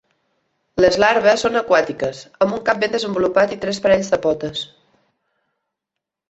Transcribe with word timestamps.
Les 0.85 0.95
larves 1.01 1.43
són 1.45 1.59
aquàtiques, 1.59 2.21
amb 2.45 2.55
un 2.57 2.63
cap 2.69 2.79
ben 2.85 2.95
desenvolupat 2.97 3.53
i 3.57 3.59
tres 3.67 3.83
parells 3.85 4.11
de 4.15 4.21
potes. 4.25 4.65